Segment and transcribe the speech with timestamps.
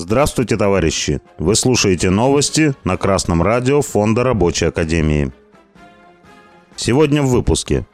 [0.00, 1.20] Здравствуйте, товарищи!
[1.38, 5.32] Вы слушаете новости на Красном радио Фонда Рабочей Академии.
[6.76, 7.84] Сегодня в выпуске.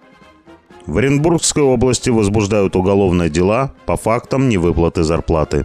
[0.84, 5.64] В Оренбургской области возбуждают уголовные дела по фактам невыплаты зарплаты.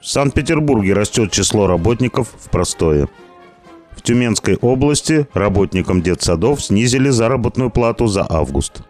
[0.00, 3.08] В Санкт-Петербурге растет число работников в простое.
[3.96, 8.82] В Тюменской области работникам детсадов снизили заработную плату за август.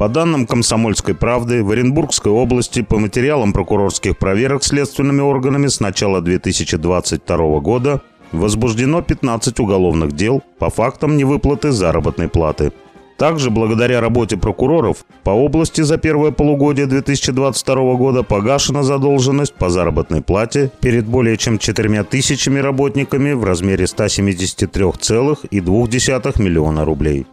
[0.00, 6.22] По данным «Комсомольской правды», в Оренбургской области по материалам прокурорских проверок следственными органами с начала
[6.22, 8.00] 2022 года
[8.32, 12.72] возбуждено 15 уголовных дел по фактам невыплаты заработной платы.
[13.18, 20.22] Также, благодаря работе прокуроров, по области за первое полугодие 2022 года погашена задолженность по заработной
[20.22, 27.26] плате перед более чем 4 тысячами работниками в размере 173,2 миллиона рублей.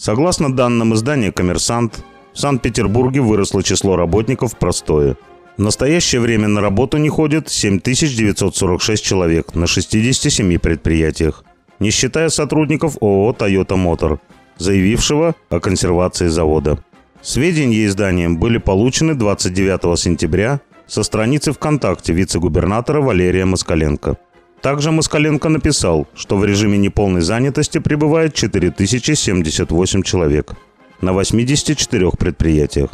[0.00, 5.18] Согласно данным издания «Коммерсант», в Санкт-Петербурге выросло число работников простое.
[5.58, 11.44] В настоящее время на работу не ходит 7946 человек на 67 предприятиях,
[11.80, 14.20] не считая сотрудников ООО «Тойота Мотор»,
[14.56, 16.82] заявившего о консервации завода.
[17.20, 24.16] Сведения изданием были получены 29 сентября со страницы ВКонтакте вице-губернатора Валерия Москаленко.
[24.62, 30.52] Также Москаленко написал, что в режиме неполной занятости пребывает 4078 человек
[31.00, 32.90] на 84 предприятиях.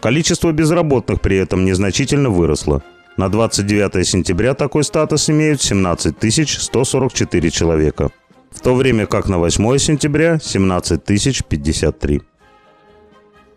[0.00, 2.82] Количество безработных при этом незначительно выросло.
[3.18, 6.14] На 29 сентября такой статус имеют 17
[6.48, 8.10] 144 человека,
[8.50, 12.22] в то время как на 8 сентября 17 053.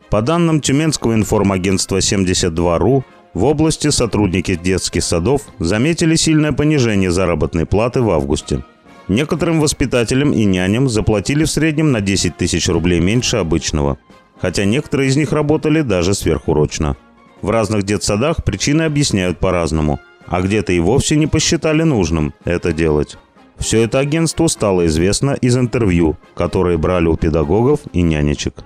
[0.10, 3.04] По данным Тюменского информагентства 72.ru,
[3.34, 8.64] в области сотрудники детских садов заметили сильное понижение заработной платы в августе.
[9.08, 13.98] Некоторым воспитателям и няням заплатили в среднем на 10 тысяч рублей меньше обычного,
[14.40, 16.96] хотя некоторые из них работали даже сверхурочно.
[17.42, 23.18] В разных детсадах причины объясняют по-разному, а где-то и вовсе не посчитали нужным это делать.
[23.58, 28.64] Все это агентству стало известно из интервью, которые брали у педагогов и нянечек.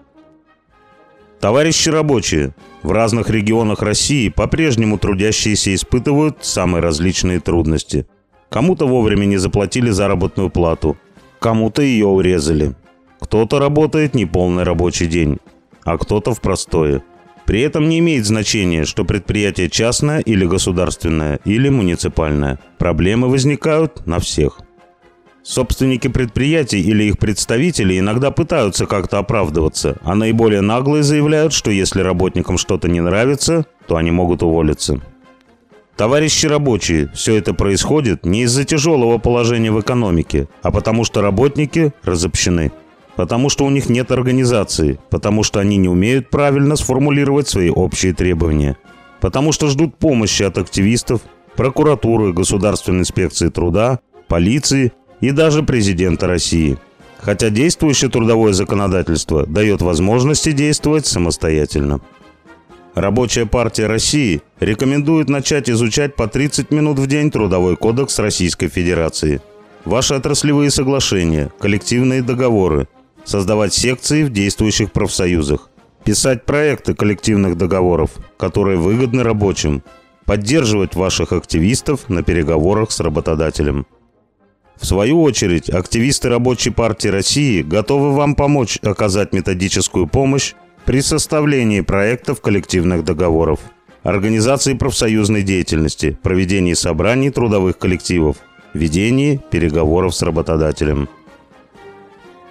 [1.39, 8.07] Товарищи рабочие, в разных регионах России по-прежнему трудящиеся испытывают самые различные трудности.
[8.49, 10.97] Кому-то вовремя не заплатили заработную плату,
[11.39, 12.73] кому-то ее урезали.
[13.19, 15.37] Кто-то работает неполный рабочий день,
[15.83, 17.03] а кто-то в простое.
[17.45, 22.59] При этом не имеет значения, что предприятие частное или государственное, или муниципальное.
[22.77, 24.59] Проблемы возникают на всех.
[25.47, 32.01] Собственники предприятий или их представители иногда пытаются как-то оправдываться, а наиболее наглые заявляют, что если
[32.01, 34.99] работникам что-то не нравится, то они могут уволиться.
[35.95, 41.93] Товарищи рабочие, все это происходит не из-за тяжелого положения в экономике, а потому что работники
[42.03, 42.73] разобщены.
[43.15, 48.13] Потому что у них нет организации, потому что они не умеют правильно сформулировать свои общие
[48.13, 48.75] требования,
[49.21, 51.21] потому что ждут помощи от активистов,
[51.55, 54.91] прокуратуры, Государственной инспекции труда, полиции
[55.22, 56.78] и даже президента России.
[57.19, 62.00] Хотя действующее трудовое законодательство дает возможности действовать самостоятельно.
[62.94, 69.41] Рабочая партия России рекомендует начать изучать по 30 минут в день Трудовой кодекс Российской Федерации,
[69.85, 72.88] ваши отраслевые соглашения, коллективные договоры,
[73.23, 75.69] создавать секции в действующих профсоюзах,
[76.03, 79.83] писать проекты коллективных договоров, которые выгодны рабочим,
[80.25, 83.85] поддерживать ваших активистов на переговорах с работодателем.
[84.79, 90.53] В свою очередь, активисты Рабочей партии России готовы вам помочь оказать методическую помощь
[90.85, 93.59] при составлении проектов коллективных договоров,
[94.03, 98.38] организации профсоюзной деятельности, проведении собраний трудовых коллективов,
[98.73, 101.09] ведении переговоров с работодателем.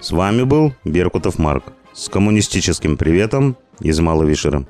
[0.00, 1.64] С вами был Беркутов Марк
[1.94, 4.66] с коммунистическим приветом из Маловишера.